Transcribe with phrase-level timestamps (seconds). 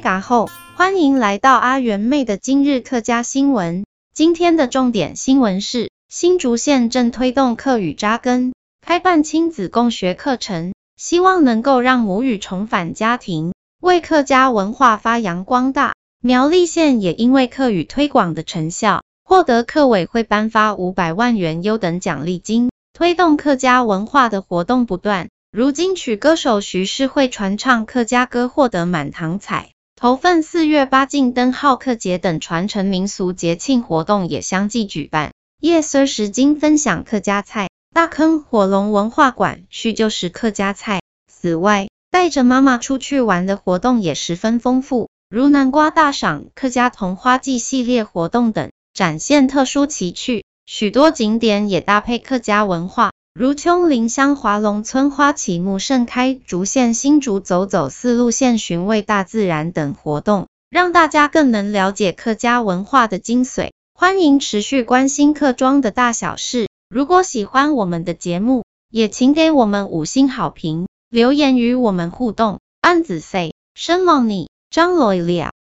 [0.00, 3.84] 嘎后，欢迎来到阿元妹的今日客家新闻。
[4.14, 15.94] 今天的重点新闻是，新竹县正推动客语扎根，开办亲子共学课程，希望能够让母语重返家庭，为客家文化发扬光大。
[16.20, 25.28] 苗栗县也因为客语推广的成效，获得客委会颁发五百万元优等奖励金，推动客家文化的活动不断。
[25.50, 35.32] 如今曲歌手徐世慧传唱客家歌获得满堂彩，头份四月八进灯号客节等传承民俗节庆活动也相继举办。
[35.60, 41.00] 叶孙时经分享客家菜，大坑火龙文化馆叙旧时客家菜。
[41.26, 50.44] 此外，带着妈妈出去玩的活动也十分丰富，如南瓜大赏、客家童花季系列活动等，展现特殊奇趣。
[50.64, 53.10] 许多景点也搭配客家文化。
[53.38, 63.70] 如丘陵乡华龙村花期木盛开、竹县新竹走走四路线寻味大自然等活动，让大家更能了解客家文化的精髓。
[63.94, 66.66] 欢迎持续关心客庄的大小事。
[66.90, 72.58] 如果喜欢我们的节目，也请给我们五星好评，留言与我们互动。
[72.80, 75.52] 安子 say，生忙你，张罗一了。